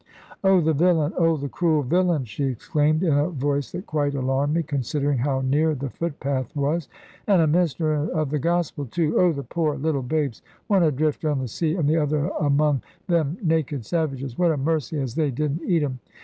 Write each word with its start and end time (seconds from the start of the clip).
"Oh 0.43 0.61
the 0.61 0.73
villain! 0.73 1.13
oh 1.15 1.37
the 1.37 1.47
cruel 1.47 1.83
villain!" 1.83 2.25
she 2.25 2.45
exclaimed, 2.45 3.03
in 3.03 3.13
a 3.15 3.29
voice 3.29 3.71
that 3.73 3.85
quite 3.85 4.15
alarmed 4.15 4.55
me, 4.55 4.63
considering 4.63 5.19
how 5.19 5.41
near 5.41 5.75
the 5.75 5.91
footpath 5.91 6.55
was; 6.55 6.89
"and 7.27 7.39
a 7.39 7.45
minister 7.45 7.93
of 8.09 8.31
the 8.31 8.39
Gospel 8.39 8.87
too! 8.87 9.19
Oh 9.19 9.31
the 9.31 9.43
poor 9.43 9.75
little 9.77 10.01
babes, 10.01 10.41
one 10.65 10.81
adrift 10.81 11.23
on 11.23 11.37
the 11.37 11.47
sea, 11.47 11.75
and 11.75 11.87
the 11.87 11.97
other 12.01 12.31
among 12.39 12.81
them 13.05 13.37
naked 13.43 13.85
savages! 13.85 14.39
What 14.39 14.49
a 14.49 14.57
mercy 14.57 14.99
as 14.99 15.13
they 15.13 15.29
didn't 15.29 15.61
eat 15.69 15.83
him! 15.83 15.99